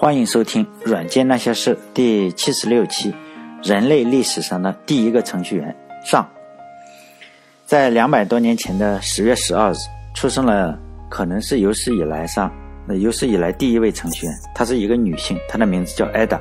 [0.00, 3.12] 欢迎收听《软件那些事》第七十六期，
[3.64, 5.74] 人类历史上的第一个程序员
[6.04, 6.24] 上。
[7.66, 9.76] 在两百多年前的十月十二日，
[10.14, 10.78] 出生了
[11.10, 12.48] 可能是有史以来上
[12.86, 14.34] 那有史以来第一位程序员。
[14.54, 16.40] 她是一个女性，她的名字叫艾达。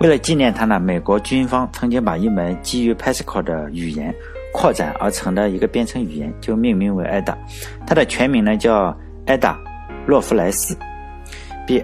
[0.00, 4.12] 为了纪念她呢，美国军方曾经把一门基于 Pascal 的语言
[4.52, 7.38] 扩展而成的一个编程语言，就命名为艾达。
[7.86, 9.56] 她的全名呢叫艾达·
[10.08, 10.76] 洛夫莱斯。
[11.66, 11.82] 比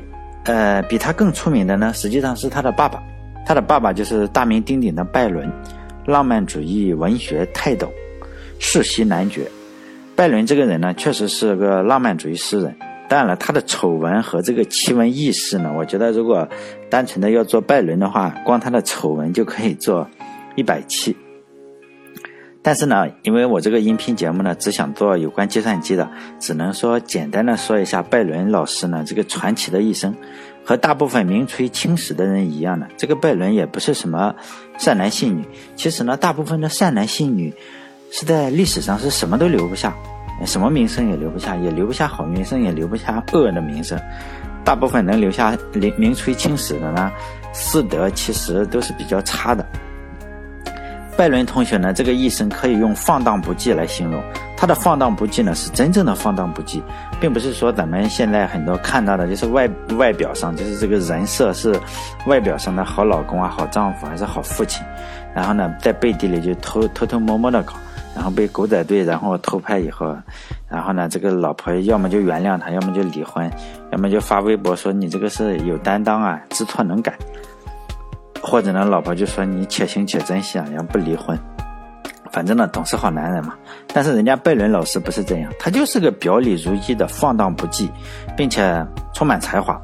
[0.50, 3.00] 呃，比他更出名的呢，实际上是他的爸爸。
[3.46, 5.48] 他的爸爸就是大名鼎鼎的拜伦，
[6.06, 7.88] 浪漫主义文学泰斗，
[8.58, 9.48] 世袭男爵。
[10.16, 12.74] 拜伦这个人呢，确实是个浪漫主义诗人。
[13.08, 16.48] 当然了，他的丑闻和这个奇闻异事呢，我觉得如果
[16.88, 20.04] 单纯的要做拜伦的话，光他的丑闻就可以做
[20.56, 21.16] 一百期。
[22.62, 30.14] 但是呢，因为我这个音频节目呢，只想做有关计算机的，只能说简单的说一下拜伦老师呢这个传奇的一生。
[30.62, 34.34] 和大部分名垂青史的人一样呢，这个拜伦也不是什么
[34.78, 35.44] 善男信女。
[35.74, 37.52] 其实呢，大部分的善男信女
[38.12, 39.92] 是在历史上是什么都留不下，
[40.44, 43.98] 什么名声也留不下，也留不下好名声，也留不下恶的名声。
[44.62, 47.10] 大部分能留下名名垂青史的呢，
[47.54, 49.66] 四德其实都是比较差的。
[51.20, 54.22] 拜伦同学呢，这个一生可以用放荡不羁来形容。
[54.56, 56.80] 他的放荡不羁呢，是真正的放荡不羁，
[57.20, 61.78] 并不是说咱们现在很多看到的，就是外外表上，就是这个人设是
[62.24, 64.82] 外表上的好老公啊、好丈夫还是好父亲，
[65.34, 67.74] 然后呢，在背地里就偷偷偷摸摸的搞，
[68.14, 70.16] 然后被狗仔队然后偷拍以后，
[70.70, 73.50] 然后呢，这个老婆要么就原谅他，要么就离婚，
[73.92, 77.12] 要么就发微博说你这个是有担当啊，知错能改。
[78.42, 81.38] 或者呢，老婆就说你且行且珍惜啊，要不离婚。
[82.32, 83.54] 反正呢，总是好男人嘛。
[83.92, 87.88] 但是人家拜伦老师不是这样，他就是个表里如一的放荡不羁，
[88.36, 89.80] 并且充满才华。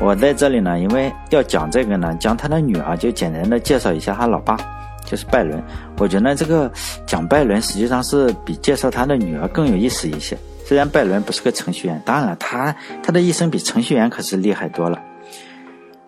[0.00, 4.56] 我在这里呢，因为要讲这个呢，讲他的女儿，就简单的介绍一下他老爸，
[5.04, 5.62] 就是拜伦。
[5.98, 6.70] 我觉得这个
[7.06, 10.36] 讲拜伦实际上是比介绍他的女儿更有意思一些。
[10.64, 14.98] 虽然拜伦不是个程序员，当然，他他的一生比程序员可是厉害多了。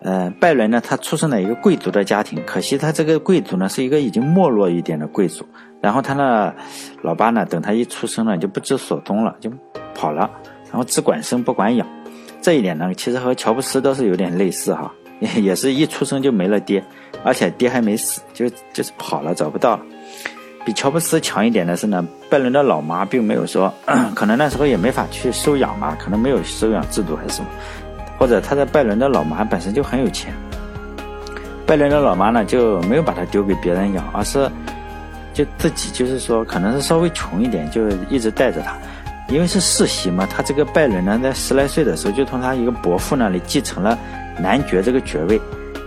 [0.05, 5.43] 呃，拜伦呢，他出生在一个贵族的家庭，可惜他这个贵族呢是一个已经没落一点的贵族。
[5.81, 6.53] 然后他呢，
[7.01, 9.51] 老爸呢，等他一出生呢就不知所踪了，就
[9.95, 10.29] 跑了，
[10.65, 11.87] 然后只管生不管养。
[12.39, 14.93] 这一点呢，其实和乔布斯倒是有点类似哈，
[15.41, 16.83] 也是一出生就没了爹，
[17.23, 19.83] 而且爹还没死，就就是跑了，找不到了。
[20.63, 23.73] 比乔布斯强一点的是呢，拜伦的老妈并没有说，
[24.15, 27.47] 可能那时候也没法去收养吧，可能没有收养制度还是什么。
[28.17, 30.33] 或者他在拜伦的老妈本身就很有钱，
[31.65, 34.49] 拜伦的老妈呢就没有把他丢给别人养，而是
[35.33, 38.75] 就自己就是说可能是稍微穷一点，就一直带着他，
[39.27, 40.25] 因为是世袭嘛。
[40.25, 43.97] 他这个拜伦呢在十来岁的时候就从他一个伯父那里继承了
[44.39, 45.39] 男爵这个爵位，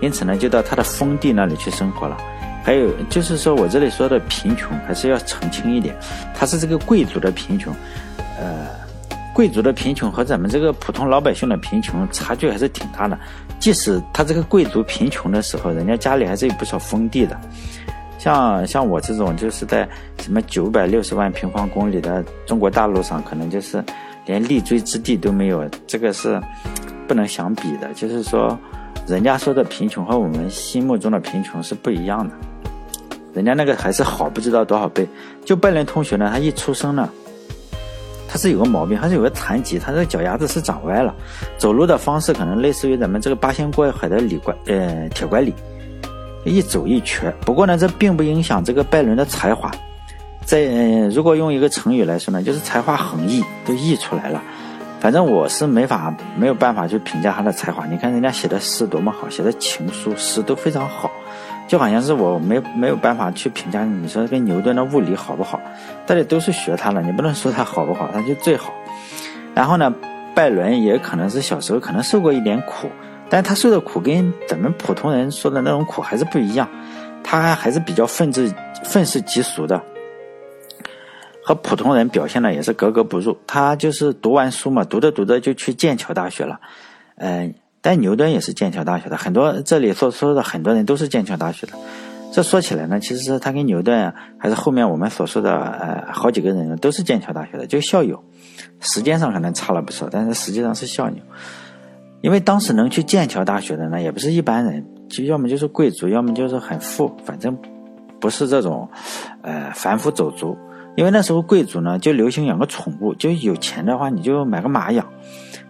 [0.02, 2.16] 因此呢就到他的封地那里去生活了。
[2.62, 5.96] 还有就是说我这里说的贫穷还是要澄清一点，
[6.34, 7.74] 他是这个贵族的贫穷，
[8.38, 8.86] 呃。
[9.38, 13.16] 贵族的贫穷和咱们这个普通老百姓的贫穷差距还是挺大的。
[13.60, 17.38] 即使他这个贵族贫穷的时候，人家家里还是有不少封地的。
[18.18, 19.88] 像像我这种就是在
[20.20, 23.80] 什么九百六十万平方公里的中国大陆上，可能就是
[24.26, 25.64] 连立锥之地都没有。
[25.86, 26.42] 这个是
[27.06, 27.88] 不能相比的。
[27.94, 28.58] 就是说，
[29.06, 32.34] 人家说的贫穷和我们心目中的贫穷是不一样的。
[33.34, 35.06] 人家那个还是好不知道多少倍。
[35.44, 37.08] 就拜伦同学呢，他一出生呢。
[38.28, 41.14] 他是有个毛病，他是有个残疾，他这个脚丫子是长歪了，
[41.56, 45.54] 走路的方式可能类似于咱们这个八仙过海的李怪，呃，铁拐李，
[46.44, 47.34] 一走一瘸。
[47.40, 49.70] 不过呢，这并不影响这个拜伦的才华，
[50.44, 50.66] 在
[51.10, 54.42] 如果用一个成语来说呢，就是才华横溢，都溢出来了。
[55.00, 57.86] 反正我是没法没有办法去评价他的才华。
[57.86, 61.10] 你看人家写的诗多么好，写的情书诗都非常好。
[61.68, 65.60] 就好像是我没没有办法去评价你说跟牛顿的物理好不好，
[66.06, 68.72] 大家都是学他的，你不能说他好不好，他就最好。
[69.54, 69.94] 然后呢，
[70.34, 72.88] 拜伦也可能是小时候可能受过一点苦，
[73.28, 76.66] 但他受的苦跟咱们普通人说的那种苦还是不一样，
[77.22, 78.50] 他还是比较愤世
[78.82, 79.78] 愤世嫉俗的，
[81.44, 83.36] 和普通人表现的也是格格不入。
[83.46, 86.58] 他就是读完书嘛，读着读着就去剑桥大学了，
[87.16, 87.54] 嗯。
[87.80, 91.72] 但牛顿也是剑桥大学的，很多这里所说的很多人都是剑桥大学的。
[92.30, 98.22] 这说起来呢，其实他跟牛顿还是后面我们所说的呃好几个人都是剑桥大学的，就校友。
[98.80, 101.16] 时间上可能差了不少，但是实际上是校友。
[102.20, 107.56] 因为当时能去剑桥大学的呢，也不是一般人，就要么就是贵族，要么就是很富，反正
[108.20, 108.88] 不是这种
[109.42, 110.56] 呃凡夫走卒。
[110.96, 115.06] 因为那时候贵族呢就流行养个宠物，就有钱的话你就买个马养，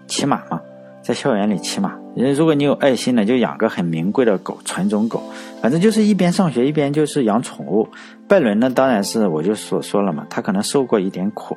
[0.06, 0.60] 骑马嘛。
[1.08, 1.96] 在校园里骑马。
[2.14, 5.22] 如果你有爱心呢，就养个很名贵的狗，纯种狗。
[5.62, 7.88] 反正就是一边上学一边就是养宠物。
[8.28, 11.56] 拜伦呢，当然是我就所说了嘛，他可能受过一点苦，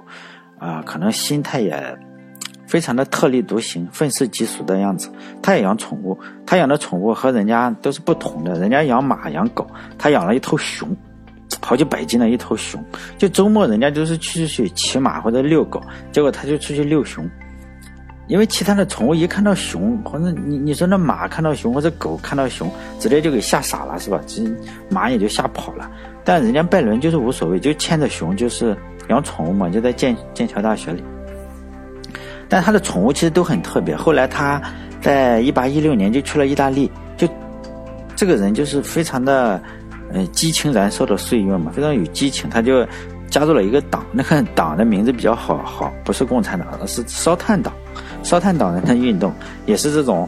[0.58, 2.00] 啊，可能心态也
[2.66, 5.12] 非常的特立独行、愤世嫉俗的样子。
[5.42, 8.58] 他也养宠物，他养的宠物和人家都是不同的。
[8.58, 9.68] 人家养马、养狗，
[9.98, 10.88] 他养了一头熊。
[11.62, 12.82] 好几百斤的一头熊，
[13.18, 15.82] 就周末人家就是去去骑马或者遛狗，
[16.14, 17.30] 结果他就出去遛熊，
[18.32, 24.22] 因为其他的宠物一看到熊或者你你说那马看到熊或者狗看到熊，直接就给吓傻了是吧？
[24.26, 24.42] 这
[24.90, 25.92] 马也就吓跑了。
[26.24, 28.74] 但人家拜伦就是无所谓，就牵着熊就是
[29.10, 31.04] 养宠物嘛，就在剑剑桥大学里。
[32.48, 33.94] 但他的宠物其实都很特别。
[33.94, 34.62] 后来他
[35.02, 37.28] 在一八一六年就去了意大利，就
[38.16, 39.62] 这个人就是非常的。
[40.14, 42.50] 嗯，激情燃烧的岁月嘛，非常有激情。
[42.50, 42.86] 他就
[43.30, 47.74] 加入了一个党，那个党的名字比较好，好不是共产党，而是烧炭党。
[48.24, 49.34] 烧炭党人的运动
[49.66, 50.28] 也是这种，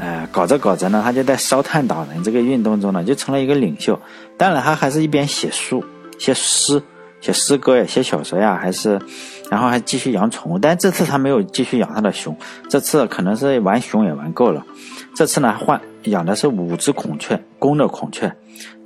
[0.00, 3.98] 呃，搞着搞着呢，他就在烧炭党人这个运动中呢，就成了一个领袖。
[4.36, 5.82] 当然，他还是一边写书、
[6.18, 6.82] 写诗、
[7.20, 9.00] 写诗歌呀、写小说呀，还是，
[9.50, 10.58] 然后还继续养宠物。
[10.58, 12.36] 但这次他没有继续养他的熊，
[12.68, 14.64] 这次可能是玩熊也玩够了。
[15.14, 18.30] 这次呢，换养的是五只孔雀，公的孔雀。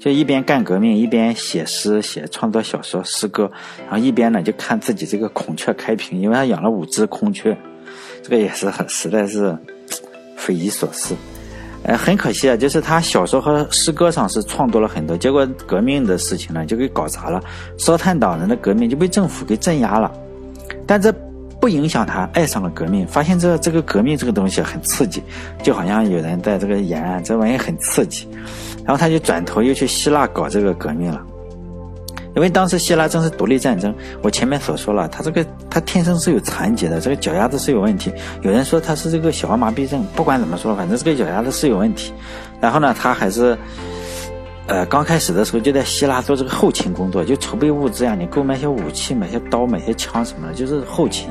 [0.05, 3.51] 就一边干革命，一边写诗、写创作小说、诗歌，
[3.85, 7.57] 然后一边呢就看自己这个孔雀开屏，因为他养了五只孔雀，
[8.23, 9.57] 这个也是很实在是
[10.37, 11.17] 匪夷所思。
[11.85, 17.43] 呃，很可惜啊，就是他小说和诗歌上是创作了很多，结果革命的事情呢就给搞砸了，
[17.79, 20.13] 烧炭党人的革命就被政府给镇压了，
[20.87, 21.11] 但这。
[21.65, 25.23] 不影响他爱上了革命，发现这这个革命这个东西很刺激，
[25.63, 28.29] 就好像有人在这个演这玩意很刺激，
[28.85, 31.19] 然后他就转头又去希腊搞这个革命了，
[32.37, 33.95] 因为当时希腊正是独立战争。
[34.21, 38.13] 我前面所说了，他这个他天生是有残疾的，这个脚丫子是有问题。
[38.43, 42.13] 有人说他是这个小儿麻痹症，不管怎么说，反正这个脚丫子是有问题。
[42.61, 43.57] 然后呢，他还是。
[44.67, 51.29] 呃，刚开始的时候就在希腊做这个后勤工作，就筹备物资呀，你购买些武器，买些刀，买些枪什么的，就是后勤。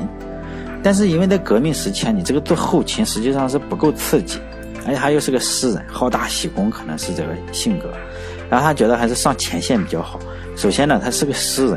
[0.84, 4.38] 但是因为在革命时期啊，你这个做后勤实际上是不够刺激，
[4.86, 7.90] 而且他又是个诗人，好大喜功，可能是这个性格。
[8.48, 10.20] 然后他觉得还是上前线比较好。
[10.54, 11.76] 首先呢，他是个诗人；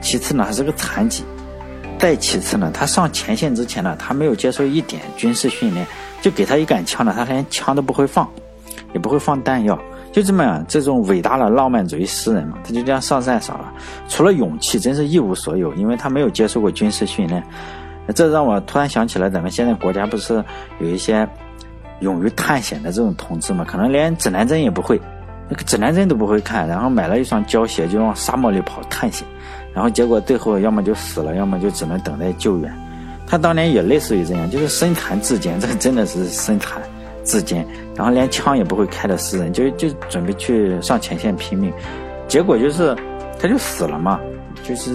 [0.00, 1.22] 其次呢，他是个残疾；
[1.98, 5.86] 再其次呢，他上前线之前呢，他没有接受一点军事训练，
[6.22, 8.26] 就给他一杆枪呢，他连枪都不会放，
[8.94, 9.78] 也不会放弹药。
[10.10, 13.72] 就这么样，这种伟大的浪漫主义诗人嘛，他就这样上战场了。
[14.08, 17.42] 除了勇气，真是一无所有，因为他没有接受过军事训练。
[18.14, 20.42] 这让我突然想起来，咱们现在国家不是
[20.80, 21.28] 有一些
[22.00, 23.64] 勇于探险的这种同志嘛？
[23.64, 24.98] 可能连指南针也不会，
[25.46, 29.28] 那个指南针都不会看，然后买了一双胶鞋就往沙漠里跑探险，
[29.74, 32.74] 然后结果最后要么就死了，要么就只能等待救援。
[33.26, 36.80] 他当年也类似于这样，就是身残志坚，这真的是身残。
[37.28, 37.62] 自坚，
[37.94, 41.70] 然后连枪也不会开的诗人，就就准备去上前线拼命，
[42.26, 42.96] 结果就是
[43.38, 44.18] 他就死了嘛，
[44.64, 44.90] 就是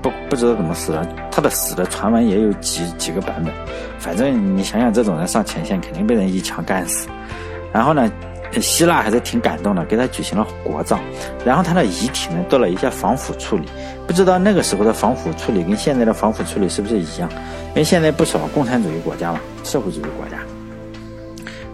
[0.00, 1.06] 不不知道怎么死了。
[1.30, 3.52] 他的死的传闻也有几几个版本，
[3.98, 7.06] 反正你想想，这种人上前线肯定被人一枪干死。
[7.70, 8.10] 然后呢，
[8.62, 10.98] 希腊还是挺感动的，给他举行了国葬，
[11.44, 13.68] 然后他的遗体呢做了一下防腐处理。
[14.06, 17.28] 不知道那个时候的防腐处理跟现在的防腐处理是不是一样？
[17.70, 20.38] 因为现在不少共产主义国家嘛，社会主义国家。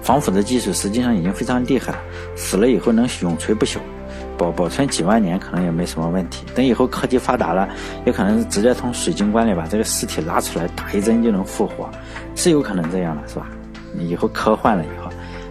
[0.02, 1.98] 防腐的技术实际上已经非常厉害了，
[2.36, 3.78] 死了以后能永垂不朽，
[4.38, 6.44] 保保存几万年可能也没什么问题。
[6.54, 7.68] 等以后科技发达了，
[8.06, 11.88] 有可能是直接从水晶棺里把这个尸体拉出来，打一针就能复活，
[12.34, 13.46] 是有可能这样的，是吧？
[13.98, 15.10] 以后科幻了以后，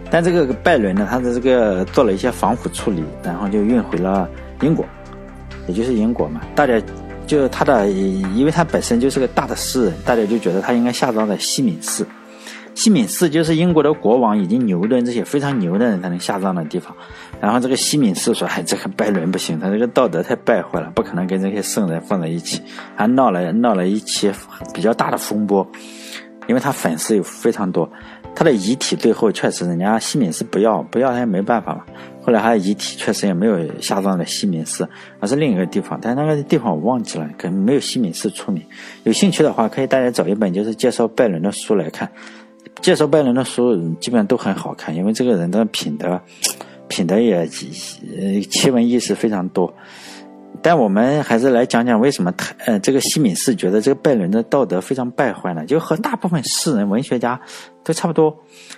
[0.09, 4.27] 但这个拜伦呢，他的这个做了一些防腐处理，然后就运回了
[4.61, 4.85] 英国，
[5.67, 6.41] 也就是英国嘛。
[6.55, 6.81] 大家
[7.27, 12.07] 就他的，因为他本身就是个大的诗人，大家就觉得他应该下葬在西敏寺。
[12.79, 16.95] 西敏寺就是英国的国王以及牛顿这些非常牛的人才能下葬的地方。
[17.41, 22.61] 然后这个西敏寺说：“哎，这个拜伦不行，他这个道德太败坏了，不可能跟这些圣人放在一起。”
[22.95, 24.31] 还闹了闹了一起
[24.73, 25.69] 比较大的风波，
[26.47, 27.91] 因为他粉丝有非常多。
[28.33, 31.83] 他的遗体最后确实人家西敏寺不要，不要他也没办法嘛。
[32.21, 34.87] 后来他的遗体确实也没有下葬在西敏寺，
[35.19, 38.63] 而是另一个地方，但那个地方我忘记了，可能没有西敏寺出名。
[39.03, 42.09] 有兴趣的话，可以大家找一本就是介绍拜伦的书来看。
[42.81, 46.19] 介绍拜伦的书基本上都很好看，因为这个人的品德，
[46.87, 49.73] 品德也呃奇闻异事非常多。
[50.61, 55.65] 但我们还是来讲讲为什么他呃这个西敏寺觉得这个拜伦的道德非常败坏呢？
[55.65, 57.39] 就和大部分诗人、文学家
[57.83, 58.35] 都差不多。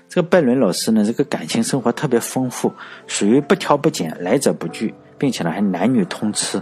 [0.08, 2.72] 这个拜伦老师呢，这个感情生活特别丰富，
[3.08, 6.62] 属于不挑不拣、来者不拒，并且呢还男女通吃，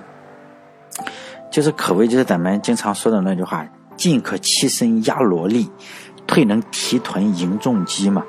[1.52, 3.68] 就是可谓就是咱们经常说的那句话
[3.98, 5.68] ：“尽可欺身压萝莉。”
[6.30, 8.24] 退能提臀迎重击嘛。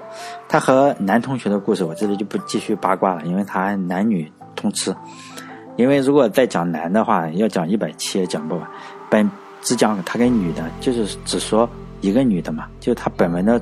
[0.48, 4.96] 他和男同学的故事，我这里就不继续八卦了，因为他男女通吃。
[5.76, 8.66] 因为如果再讲男的话，要讲一百期也讲不完。
[9.10, 9.30] 本
[9.60, 11.68] 只讲他跟女的，就是只说
[12.00, 13.60] 一个女的嘛，就是他本文的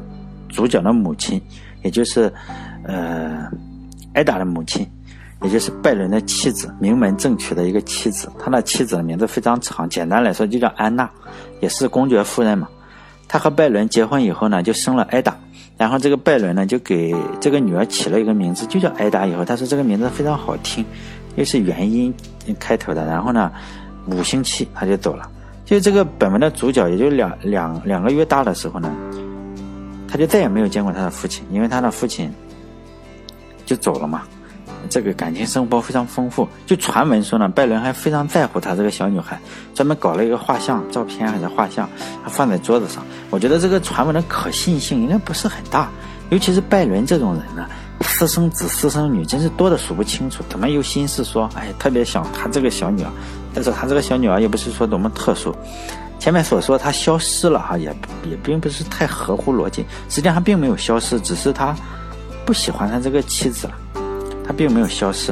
[0.48, 1.42] 主角的母亲，
[1.82, 2.32] 也就是
[2.84, 3.44] 呃
[4.14, 4.88] 艾达的母亲。
[5.42, 8.28] 也就是拜伦的妻子，名门正娶的一个妻子。
[8.40, 11.08] 他那妻子的名字非常长，简单来说就叫安娜，
[11.60, 12.68] 也是公爵夫人嘛。
[13.28, 15.36] 他和拜伦结婚以后呢，就生了艾达。
[15.76, 19.26] 然后这个拜伦呢，就给这个女儿起了一个名字，就叫艾达。
[19.26, 20.84] 以后他说这个名字非常好听，
[21.36, 22.12] 又是元音
[22.58, 23.04] 开头的。
[23.04, 23.52] 然后呢，
[24.06, 25.30] 五星期他就走了。
[25.64, 28.90] 就这个本文的主角，也就两两两个月大的时候呢，
[30.08, 32.32] 他就再也没有见过他的父亲，因为他的父亲
[33.66, 34.22] 就走了嘛。
[34.88, 39.38] 这个感情生活非常丰富，就传闻说呢，拜伦还非常在乎他这个小女孩，
[39.74, 41.88] 专门搞了一个画像照片还是画像，
[42.26, 43.04] 放在桌子上。
[43.30, 45.90] 我觉得这个传闻的可信性应该不是很大，
[46.30, 47.66] 尤其是拜伦这种人呢，
[48.02, 53.10] 私生子私生女真是多的数不清楚，怎么有心思说，哎，特别想他这个小女儿，
[53.54, 55.54] 但是他这个小女儿也不是说多么特殊，
[56.18, 57.94] 前面所说她消失了哈，也
[58.28, 61.76] 也并不是太合乎逻辑，实际上并没有消失，只是他
[62.44, 63.74] 不喜欢他这个妻子了。
[64.48, 65.30] 他并没有消失，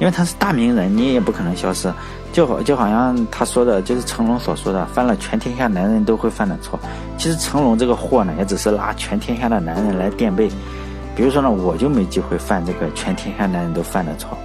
[0.00, 1.90] 因为他是大名人，你也不可能消失。
[2.30, 6.78] 就好就好像他说的，就是成龙所说的，犯了全天下男人都会犯的错。
[7.16, 10.48] 其实成龙这个货呢，也只是拉全天下的男人来垫背。
[11.16, 14.36] 比如说呢，我就没机会犯这个全天下男人都犯的错，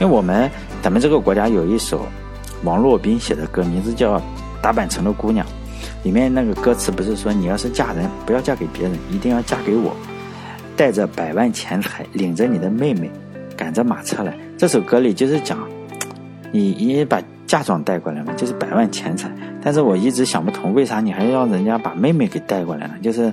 [0.00, 0.50] 因为我们
[0.82, 2.06] 咱们这个国家有一首
[2.64, 4.18] 王洛宾写的歌，名字叫
[4.60, 5.46] 《大阪城的姑娘》，
[6.02, 9.94] 里面那个歌词不是说你要是嫁人，不要嫁给别人，一定要嫁给我，
[10.76, 13.10] 带着百万钱财，领着你的妹妹。
[13.58, 15.58] 赶着马车来，这首歌里就是讲，
[16.52, 19.28] 你你把嫁妆带过来嘛，就是百万钱财。
[19.60, 22.94] 但是我一直想不通，为啥你还要人家把妹妹给带过来呢？
[23.02, 23.32] 就是，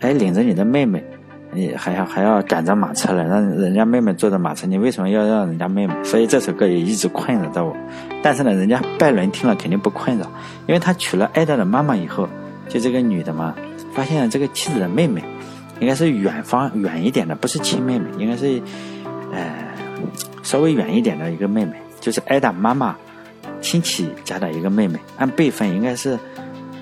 [0.00, 1.02] 哎，领着你的妹妹，
[1.50, 5.94] 你还要还要赶着马车来，让人家妹妹坐着马车，你为什么要让人家妹妹？
[6.04, 7.74] 所以这首歌也一直困扰着我。
[8.22, 10.30] 但是呢，人家拜伦听了肯定不困扰，
[10.66, 12.28] 因为他娶了艾达的妈妈以后，
[12.68, 13.54] 就这个女的嘛，
[13.94, 15.24] 发现这个妻子的妹妹，
[15.80, 18.60] 应该是远方远一点的，不是亲妹妹，应该是。
[19.32, 19.54] 呃，
[20.42, 22.96] 稍微远一点的一个妹妹，就是艾达妈妈
[23.60, 26.18] 亲戚家的一个妹妹，按辈分应该是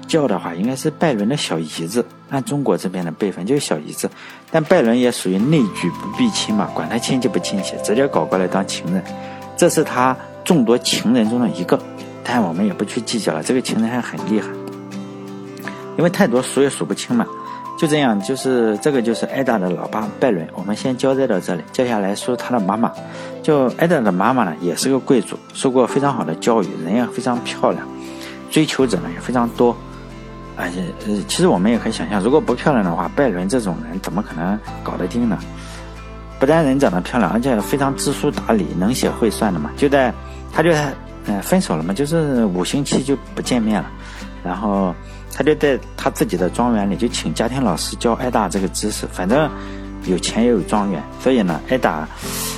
[0.07, 2.05] 叫的话，应该是拜伦的小姨子。
[2.29, 4.11] 按中国这边的辈分就是小姨子，
[4.51, 9.01] 但拜伦也属于内举不避亲嘛，管他亲戚不亲戚，直接搞过来当情人，
[9.57, 11.81] 这是他众多情人中的一个。
[12.25, 14.49] 但我们也不去计较了，这个情人还很厉害，
[15.97, 17.25] 因为太多数也数不清嘛。
[17.77, 20.47] 就这样，就是这个就是艾达的老爸拜伦。
[20.55, 22.91] 我们先交代到这里，接下来说他的妈妈。
[23.43, 27.87] 就艾达的妈妈呢，也是个贵族，受过非常好的教育，人也非常漂亮，
[28.51, 29.77] 追求者呢也非常多。
[30.57, 35.39] 而且，呃，其实我们也可以想象，如果不漂亮的话，拜伦这种人怎么可能搞得定呢？
[36.41, 39.71] 不但人长得漂亮，而且非常知书达理，能写会算的嘛。
[39.77, 40.13] 就在
[40.51, 40.71] 他就
[41.27, 43.91] 呃分手了嘛，就是五星期就不见面了，
[44.43, 44.95] 然后。
[45.37, 49.07] 他就在他自己的庄园里，就请家庭老师教艾达这个知识。
[49.13, 49.51] 反正
[50.07, 52.09] 有钱也有庄园，所以呢，艾达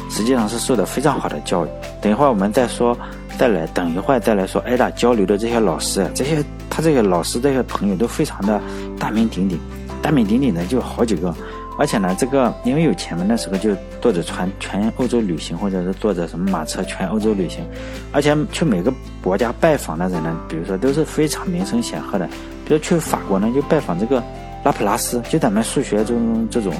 [0.08, 1.68] 实际上是受的非常好的教育。
[2.00, 2.96] 等一会儿我们再说，
[3.36, 8.62] 再来等一会儿再来说艾达交流的这些老师，这些他这些老师这些朋友都非常的
[8.96, 9.58] 大名鼎鼎，
[10.00, 11.34] 大名鼎鼎的就好几个。
[11.80, 13.70] 而且呢，这个因为有钱嘛，那时候就
[14.00, 17.64] 坐着船全欧洲旅行，或者是坐着什么马车全欧洲旅行。
[18.12, 18.92] 而且去每个
[19.22, 22.28] 国家拜访的人呢，比如说都是非常名声显赫的。
[22.68, 24.22] 比如去法国呢，就拜访这个
[24.62, 26.70] 拉普拉斯，就咱们数学中这种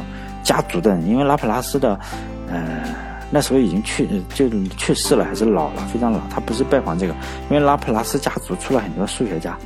[0.45, 1.09] 家族的人。
[1.09, 1.99] 因为拉普拉斯的，
[2.47, 2.85] 呃，
[3.30, 6.21] 那时候已经去就去世了，还是老了，非常老。
[6.28, 7.14] 他不是拜访这个，
[7.49, 9.57] 因为拉普拉斯家族出了很多数学家。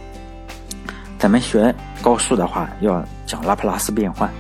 [1.18, 4.30] 咱们学高数的话，要讲拉普拉斯变换。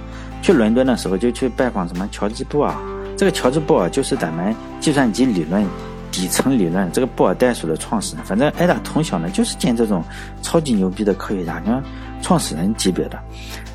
[0.40, 2.72] 去伦敦的时候就去拜访什么乔治布尔，
[3.16, 5.64] 这个乔治布尔就是咱们计算机理论
[6.12, 8.24] 底层理论这个布尔代数的创始人。
[8.24, 10.04] 反正艾达从小呢就是见这种
[10.42, 11.82] 超级牛逼的科学家，你看
[12.22, 13.18] 创始人级别的。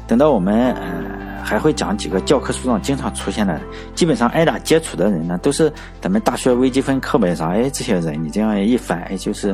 [0.08, 3.60] 等到我们呃还会讲几个教科书上经常出现的，
[3.94, 9.54] 基本上艾达接触的人呢都是咱们大学微积分课本上，哎这些人你这样一翻，哎就是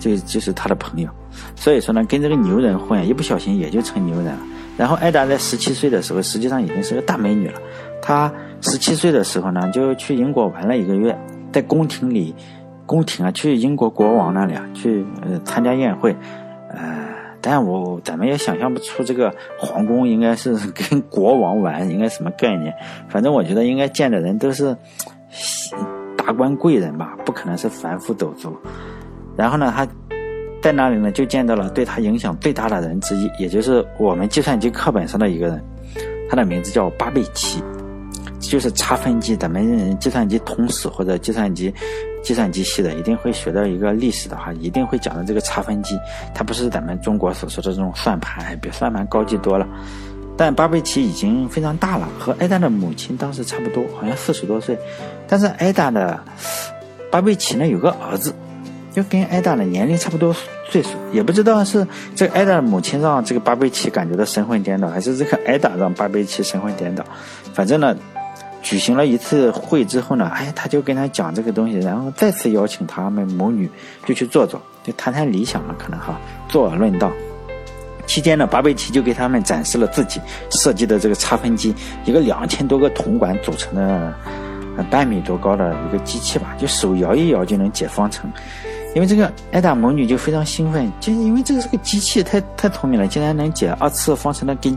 [0.00, 1.08] 就就是他的朋友。
[1.54, 4.40] 所以说呢跟这个牛人混，一不小心也就成牛人了。
[4.76, 7.60] 然后艾达在十七岁的时候，实际上已经是个大美女了。
[8.00, 11.16] 她十七岁的时候呢，就去英国玩了一个月，
[11.52, 12.34] 在宫廷里，
[12.86, 16.16] 宫廷啊，去英国国王那里啊，去呃参加宴会，
[16.70, 17.08] 呃，
[17.40, 22.74] 但我咱们也想象不出这个皇宫应该是 跟国王玩，应该什么概念？
[23.08, 24.76] 反正我觉得应该见的人都是
[26.16, 28.56] 达官贵人吧，不可能是凡夫走卒。
[29.36, 29.86] 然后呢，他
[30.62, 35.64] 在那里呢，就见到了对他影响最大的人之一，也就是我们计算机课本上的一个人，
[36.30, 37.60] 他的名字叫巴贝奇，
[38.50, 39.34] 就是差分机。
[39.36, 41.72] 咱们计算机通史或者计算机
[42.22, 45.98] 计算机系的，一定会学到一个历史的话，一定会讲到这个差分机。
[46.34, 49.66] 它不是咱们中国所说的这种算盘，比算盘高级多了。
[50.36, 54.76] 但巴贝奇已经非常大了，和艾达的母亲当时差不多，好像四十多岁。
[55.28, 56.20] 但是艾达的
[57.10, 58.34] 巴贝奇呢，有个儿子。
[58.94, 60.36] 就跟艾达的年龄差不多
[60.68, 67.02] 岁数，也不知道是这艾达的母亲让这个巴贝奇感觉到神魂颠倒，还是这个艾达让巴贝奇神魂颠倒。
[67.54, 67.96] 反正呢，
[68.62, 73.68] 举行了一次会之后呢，哎，他就跟他讲这个东西，然后再次邀请他们母女
[74.06, 77.12] 就去坐坐，就谈谈理想了，可能哈，坐而论道。
[78.06, 84.14] 期间呢，巴贝奇就给他们展示了自己设计的这个差分机，一个两千多个铜管组成的
[84.90, 88.30] 半米多高的一个机器吧，就手摇一摇就能解方程。
[88.94, 94.76] 因为这个艾达母女就非常兴奋，就因为这个是个机器，太太聪明了，竟然能解二次方程的根，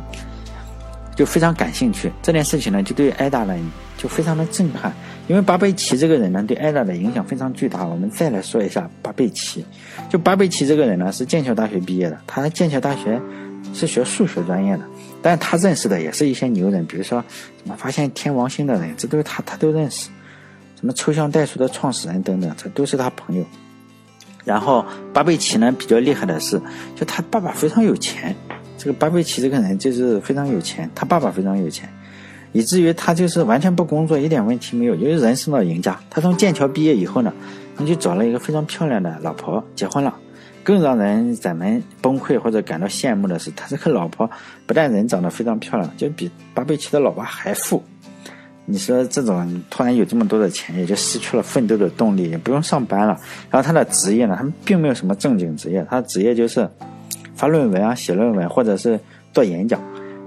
[1.15, 2.11] 就非常感兴趣。
[2.21, 3.55] 这件事情呢，就对艾达呢
[3.97, 4.93] 就非常的震撼。
[5.27, 7.83] 因为巴贝奇这个人呢，对艾达的影响非常巨大。
[7.83, 9.65] 我们再来说一下巴贝奇，
[10.09, 13.19] 就巴贝奇这个人呢，是剑桥大学毕业的，他在剑桥大学
[13.73, 14.83] 是学数学专业的，
[15.23, 17.23] 但是他认识的也是一些牛人，比如说
[17.63, 20.09] 什么发现天王星的人，这都是他他都认识，
[20.79, 23.43] 什么抽象代数的创始人等等，这都是他朋友。
[24.43, 26.61] 然后巴贝奇呢比较厉害的是，
[26.95, 28.35] 就他爸爸非常有钱。
[28.77, 31.89] 这个巴贝奇这个人就是非常有钱，他爸爸非常有钱，
[32.51, 35.99] 以至于他就是完全不工作，一点问题没有，就是人生的赢家。
[36.09, 37.33] 他从剑桥毕业以后呢，
[37.75, 40.15] 他就找了一个非常漂亮的老婆结婚了。
[40.63, 44.27] 更让人咱们崩溃或者感到羡慕的是，他这个老婆
[44.65, 47.83] 不但人长得非常漂亮，就比巴贝奇的老婆还富。
[48.65, 53.15] 你说这种突然有这么多的钱，也就失去了奋斗的动力，也不用上班了。
[53.51, 56.67] 然后他的职业呢，他们并没有什么正经职业，他的职业就是
[57.35, 58.99] 发论文啊、写论文，或者是
[59.33, 59.81] 做演讲，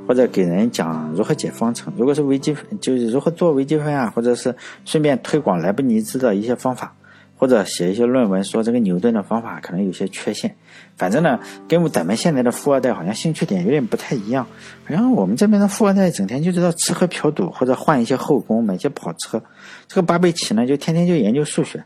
[0.06, 1.92] 或者给人讲如何解方程。
[1.96, 6.94] 如果是微积分，就是如何做微积分啊，或者是顺便推广莱布尼兹的一些方法。
[7.40, 10.52] 或者写一些论文，说这个牛顿的方法可能有些缺陷。
[10.96, 14.44] 反正呢，跟咱们现在的富二代好像兴趣点有点不太一样。
[14.84, 19.40] 好像我们这边的富二代整天就知道吃喝嫖赌，或者换一些后宫，买些跑车。
[19.86, 21.80] 这个巴贝奇呢，就天天就研究数学，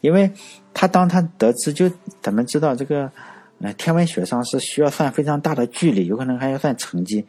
[0.00, 0.28] 因为
[0.74, 1.88] 他当他得知，就
[2.20, 3.08] 咱们知道这个，
[3.62, 7.24] 那，天文学上是需要算非常大的距离，有可能还要算乘积，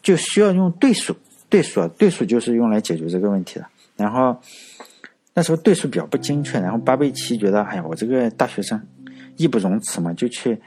[0.00, 1.14] 就需要用对数。
[1.50, 3.66] 对数，对数就是用来解决这个问题的。
[3.96, 4.36] 然后。
[5.34, 8.82] 那时候对数表不精确，然后巴贝奇觉得，哎呀，我这个大学生
[9.36, 10.58] 义不容辞嘛，就去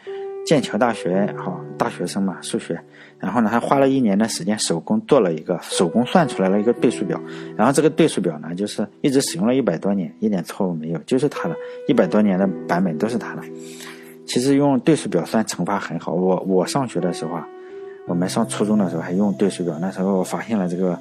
[0.46, 2.82] 剑桥大学，好大学生嘛，数学。
[3.20, 7.22] 然后呢，还花了一年的时间手工做了一个，手工算出来了一个对数表。
[7.58, 11.56] 然后这个对数表呢，就是一直使用了一百多年，一点错误没有，就是他的，
[11.90, 13.42] 一百多年的版本都是他的。
[14.32, 17.46] 其实用对数表算乘法很好，我我上学的时候啊，
[18.08, 20.98] 我们上初中的时候还用对数表，那时候我发现了这个。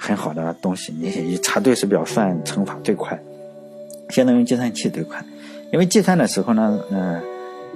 [0.00, 3.20] 很好的东西，你以查对数表算乘法最快，
[4.10, 5.20] 现在用计算器最快，
[5.72, 7.20] 因为计算的时候呢，嗯，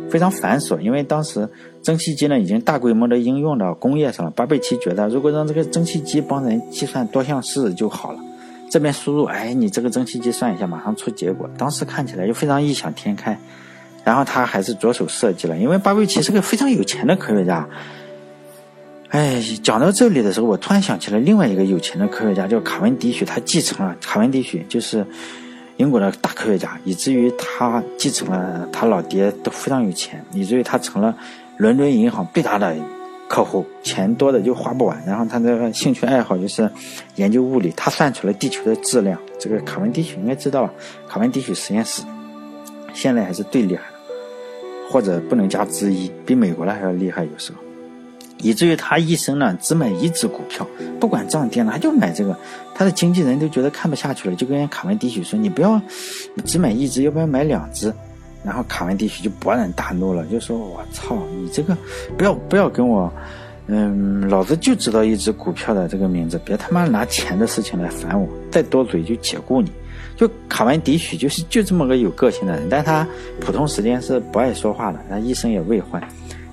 [0.08, 0.78] 非常繁琐。
[0.78, 1.48] 因为当时
[1.82, 4.30] 蒸汽机呢已经大规模的应用到工业上了。
[4.30, 8.20] 巴贝奇觉得，如果让这个蒸汽机帮人计算多项式就好了。
[8.70, 11.50] 这边输入，哎，你这个蒸汽机算一下，马上出结果。
[11.58, 13.36] 当时看起来就非常异想天开。
[14.04, 17.68] 然后他还是着手设计了，因为巴贝奇是个非常有钱的科学家。
[19.10, 23.24] 哎，讲到这里的时候，我突然想起了另外一个有钱的科学家，叫卡文迪许。
[23.24, 25.06] 他继承了卡文迪许，就是
[25.76, 31.14] 英国的大科学家，以至于他继承了他老爹都非常有钱，以至于他成了
[31.58, 32.74] 伦敦银行最大的
[33.28, 34.98] 客户，钱多的就花不完。
[35.06, 36.70] 然后他这个兴趣爱好就是
[37.16, 39.20] 研究物理，他算出了地球的质量。
[39.38, 40.72] 这个卡文迪许应该知道吧，
[41.06, 42.02] 卡文迪许实验室
[42.94, 43.82] 现在还是最厉害，
[44.92, 47.58] 或者不能加之一，比美国的还要厉害，有时候。
[48.38, 50.66] 以至于他一生呢只买一只股票，
[51.00, 52.36] 不管涨跌呢他就买这个。
[52.74, 55.80] 他的经纪人都觉得看不下去了，就跟卡文迪许说：“你不要，
[56.44, 57.92] 只买一只，要不要买两只？”
[58.42, 61.76] 然后卡文迪许就勃然大怒了，就说：“我操，你这个
[62.18, 63.12] 不要不要跟我，
[63.68, 69.70] 嗯，老子就知道一只股票的这个名字，别他妈拿钱的事情来烦我，再多嘴就解雇你。”
[70.16, 73.06] 就卡文迪许就是就这么个有个性的人，但他
[73.40, 76.00] 普通时间是不爱说话的，他一生也未婚。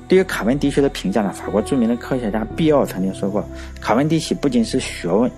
[0.08, 3.48] 对于卡文迪许的评价呢，法国著名的科学家毕奥曾经说过，
[3.80, 5.30] 卡文迪许不仅是学问，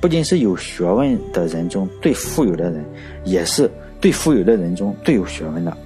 [0.00, 2.84] 不仅是有学问的人中最富有的人，
[3.24, 5.76] 也是最富有的人中最有学问的。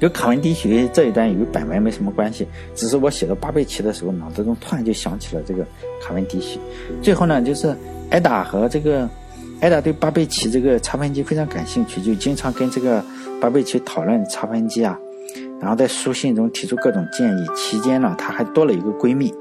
[0.00, 5.64] 有卡文迪许这一段与本文没什么关系，只是我写到巴贝奇的时候，脑子中突然就想起了这个
[6.02, 6.58] 卡文迪许。
[7.00, 7.74] 最后呢，就是
[8.10, 9.08] 艾达和这个
[9.60, 13.02] 艾达对巴贝奇这个差分机非常感兴趣，就经常跟这个
[13.40, 14.98] 巴贝奇讨论差分机啊。
[15.60, 17.46] 然后在书信中提出各种建议。
[17.56, 19.32] 期间呢，她还多了一个闺蜜，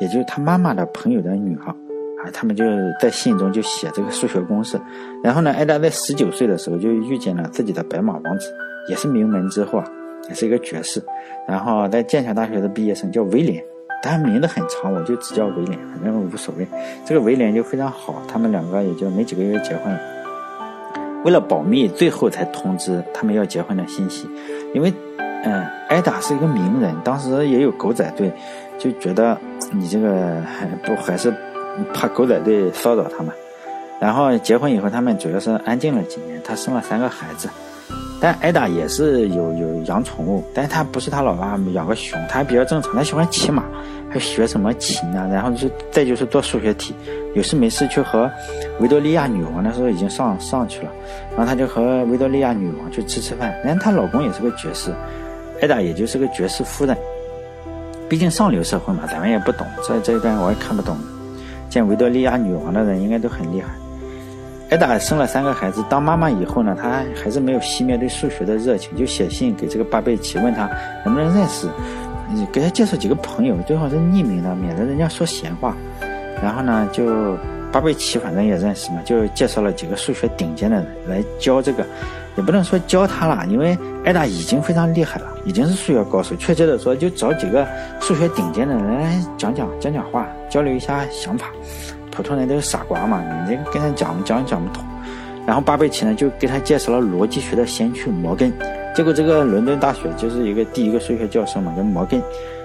[0.00, 1.74] 也就是她妈妈的朋友的女儿。
[2.22, 2.64] 啊，他们就
[3.00, 4.80] 在信中就写这个数学公式。
[5.24, 8.46] 然后呢，艾达在十九岁的时候就遇见了自己的白马王子，
[8.88, 9.84] 也是名门之后啊，
[10.28, 11.02] 也是一个爵士。
[11.48, 13.60] 然后在剑桥大学的毕业生叫威廉，
[14.02, 16.66] 但名字很长，我就只叫威廉，反正无所谓。
[17.06, 20.00] 这个威廉就非常好，他们两个也就没几个月结婚了。
[21.24, 24.28] 为了保密，最后才通知他们要结婚的信息。
[24.74, 24.92] 因为，
[25.44, 28.32] 嗯，艾达是一个名人，当时也有狗仔队，
[28.78, 29.38] 就觉得
[29.70, 31.32] 你这个还不还是。
[31.94, 33.34] 怕狗仔队骚扰他们，
[33.98, 36.38] 然后结婚以后，他们主要是安静了几年。
[36.44, 37.48] 他生了三个孩子，
[38.22, 42.94] 但艾达也是有有养宠物，但是他不是他老爸养个熊，他还比较正常。
[42.94, 43.64] 他喜欢骑马，
[44.08, 46.94] 还学什么琴啊，然后就再就是做数学题，
[47.34, 48.30] 有事没事去和
[48.78, 50.92] 维多利亚女王那时候已经上上去了，
[51.36, 53.52] 然后他就和维多利亚女王去吃吃饭。
[53.64, 54.92] 然后她老公也是个爵士，
[55.60, 56.96] 艾达也就是个爵士夫人。
[58.08, 60.96] 毕竟上流社会嘛，咱们也不懂，这这一段我也看不懂。
[61.68, 63.68] 见维多利亚女王的人应该都很厉害。
[64.72, 70.66] 艾达生了三个孩子，当妈妈以后呢，她还是没有熄灭对数学的热情，就写信给这个巴贝奇，问他
[71.04, 71.68] 能不能认识，
[72.50, 75.76] 给他介绍几个朋友，最好是匿名的，免得人家说闲话。
[76.42, 77.36] 然后呢，就
[77.70, 81.84] 巴贝奇反正也认识嘛，就介绍了几个数学顶尖的人来教这个。
[82.34, 86.34] 也不能说教他了，因为艾达已经非常厉害了，已经是数学高手。
[86.36, 87.68] 确切的说，就找几个
[88.00, 91.48] 数学顶尖的人来讲讲讲讲话，交流一下想法。
[92.12, 94.84] 普通人都是傻瓜嘛，你这跟他讲讲也讲不通。
[95.44, 98.52] 然后巴贝奇呢，就给他介绍了逻辑学的先驱摩根。
[98.94, 102.22] 结果这个伦敦大学就是一个第一个数学教授嘛，叫摩根，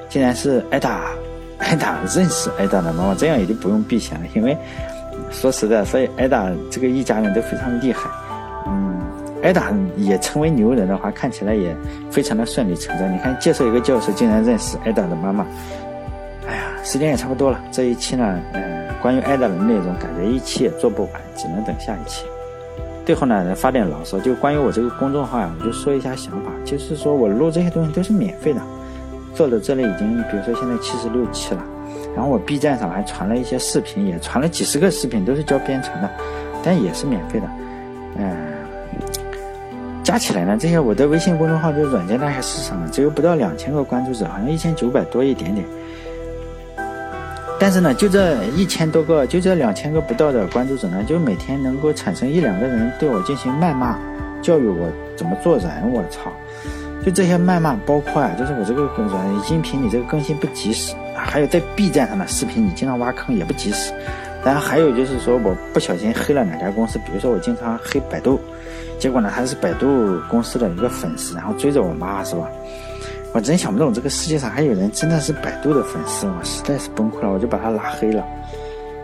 [0.10, 1.06] 竟然是艾达，
[1.58, 4.28] 艾达认识艾达的妈妈，这样也就不用避嫌了。
[4.36, 4.56] 因为
[5.32, 8.10] 说实在，所以艾达这个一家人都非常厉害。
[8.68, 9.00] 嗯
[9.44, 11.74] 艾达也成为牛人的话，看起来也
[12.12, 13.14] 非常的顺理成章。
[13.14, 15.46] 你看，介绍一个教授，竟然认识艾达的妈妈。
[16.48, 18.77] 哎呀，时间也差不多了，这一期呢，嗯，
[19.08, 22.26] 关于艾达的内容，感觉一期也做不完，只能等下一期。
[23.06, 28.60] 最后呢，发点牢骚，就关于我这个公众号呀，我就说一下想法，就是说我录这些东西都是免费的，
[29.34, 31.64] 做的这里已经，比如说现在七十六期了，
[32.14, 36.10] 然后我 B 站上还传了一些视频，也传了几十个视频，都是教编程的，
[36.62, 37.48] 但也是免费的，
[38.18, 38.36] 嗯。
[40.04, 45.66] 加起来呢，这些我的微信公众号就软件那些市场只有不到两千个关注者，好像一千九百多一点点。
[47.60, 53.98] 但是呢，就这一千多个，就这两千个不到的关注者呢，就每天能够产生一两个人对我进行谩骂，
[54.42, 55.68] 教育我怎么做人。
[55.92, 56.32] 我操！
[57.04, 63.92] 就这些谩骂，包括啊，就是我这个软音频你这个更新不及时，还有在 B 站上的视频你经常挖坑也不及时。
[64.46, 68.40] 然后还有就是说，我不小心黑了哪家公司，比如说我经常黑百度。
[69.00, 72.48] 结果呢，他是百度公司的一个粉丝，然后追着我骂，是吧？
[73.38, 78.26] 我真想不通，这个世界上还有人真的是百度的粉丝，我实在是崩溃了，我就把他拉黑了，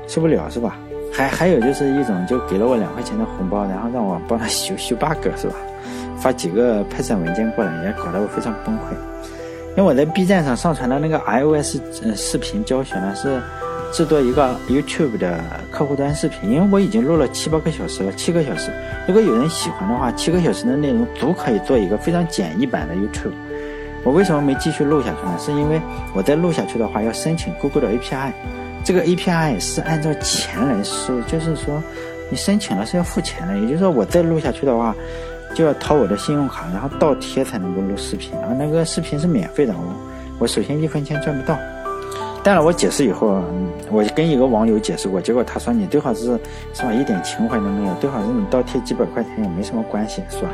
[0.08, 0.76] 受不了，是吧？
[1.14, 5.54] 还还有就是一种，就给了我两块钱的红包，然后让我帮他修修 bug，是吧？
[6.18, 8.96] 发几个 Python 文件过来，也搞得我非常崩溃。
[9.78, 11.78] 因为我在 B 站上上传的那个 iOS
[12.16, 13.40] 视频教学呢是。
[13.92, 18.72] 制作一个 YouTube 的客户端视频，因为我已经录了七八个小时了，七个小时。
[19.08, 23.34] 如果有人喜欢的话，七个小时的内容足可以做一个非常简易版的 YouTube。
[24.04, 25.36] 我为什么没继续录下去呢？
[25.40, 25.82] 是因为
[26.14, 28.32] 我再录下去的话要申请 Google 的 API，
[28.84, 31.82] 这个 API 是按照钱来收，就是说
[32.30, 33.58] 你申请了是要付钱的。
[33.58, 34.94] 也就是说我再录下去的话，
[35.56, 38.32] 就要掏我的信用卡，然后倒贴才能够录视频。
[38.42, 39.96] 然后那个视频是免费的，我
[40.40, 41.58] 我首先一分钱赚不到。
[42.44, 43.42] 当然，我解释以后，
[43.90, 46.38] 我跟一个网友解释过，结果他说你最好是
[46.74, 50.50] 是吧，一点情怀都没有，最好是你倒贴几百块钱也没什么关系，是吧？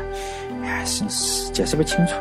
[0.62, 2.12] 哎，是是解释不清楚。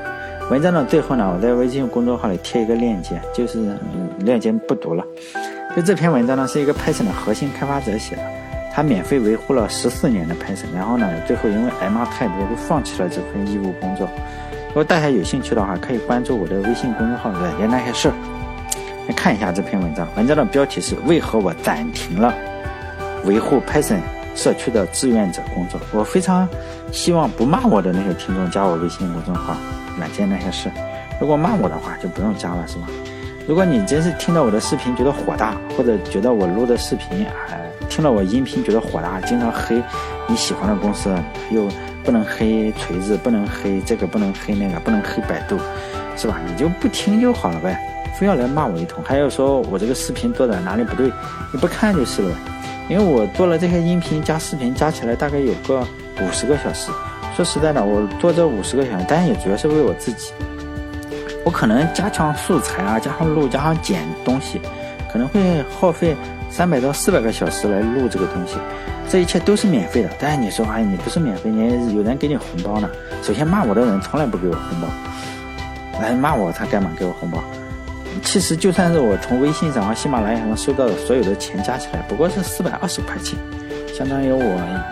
[0.50, 5.06] 文章的最后呢，我在微信公众号里贴一个链接，就是嗯链接不读了。
[5.76, 8.24] 就这篇文章呢，是一个 Python 的核心开发者写的，
[8.74, 14.10] 他免费维护了十四年的 Python，然后呢，最后因为挨骂太多，就放弃了这份义务工作。
[14.70, 18.14] 如果大家有兴趣的话，可以关注我的微信公众号“软件那些事儿”。
[19.08, 22.34] 来看一下这篇文章，文章的标题是“为何我暂停了
[23.24, 24.00] 维护 Python
[24.36, 25.80] 社区的志愿者工作”。
[25.94, 26.50] 我非常
[26.92, 29.56] 希望不骂我的那些听众加我微信公众号
[30.00, 30.72] “软件那些事”。
[31.22, 32.88] 如果骂我的话，就不用加了，是吧？
[33.48, 37.34] 如果你真是听到我的视频觉得火大，或者觉得我录的视频啊，
[37.90, 39.82] 听了我音频觉得火大，经常黑
[40.28, 41.14] 你喜欢的公司，
[41.52, 41.68] 又
[42.04, 45.58] 不能黑锤子，不能黑这个，不能黑那个，不能黑百度，
[46.16, 46.40] 是吧？
[46.48, 47.78] 你就不听就好了呗。
[48.18, 51.12] 非要来骂我一通，还要说我这个视频做的哪里不对，
[51.52, 52.36] 你不看就是了。
[52.88, 55.80] 因为我做了这些音频加视频，加起来大概有个
[56.22, 56.92] 五十个小时。
[57.40, 60.34] 说实在的，我做这五十个小时，当然也主要是为我自己。
[61.46, 64.60] 我可能加强素材啊，加上录，加上剪东西，
[65.10, 66.14] 可能会耗费
[66.50, 68.58] 三百到四百个小时来录这个东西。
[69.08, 72.90] 这一切都是免费的，但是你说，哎，你不是免费，你有人给你红包呢。
[73.24, 74.88] 首先骂我的人从来不给我红包，
[76.02, 77.42] 来骂我他干嘛给我红包？
[78.22, 83.40] 其实就算是我从微信上和喜马拉雅上收到的所有的钱加起来，不过是四百二十块钱，
[83.98, 84.44] 相当于我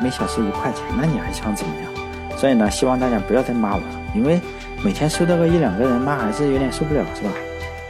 [0.01, 0.81] 每小时一块钱。
[0.97, 1.96] 那你还想怎么样？
[2.37, 4.39] 所以呢，希望大家不要再骂我了，因为
[4.85, 7.31] 每天收到个一两个人骂，还是有点受不了，是吧？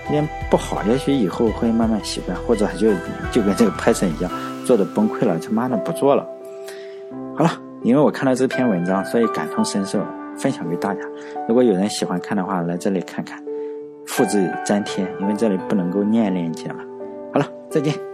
[0.06, 0.82] 有点不好。
[0.84, 2.88] 也许以后会慢慢习惯，或者就
[3.30, 4.32] 就跟这个 Python 一样，
[4.66, 6.26] 做的崩溃了，他妈的不做了。
[7.36, 7.52] 好了，
[7.84, 10.00] 因为我看到这篇文章，所以感同身受，
[10.38, 11.02] 分享给大家。
[11.48, 13.38] 如果有人喜欢看的话，来这里看看。
[14.06, 16.78] 复制粘贴，因为这里不能够念链接了。
[17.34, 18.07] 好了，再见。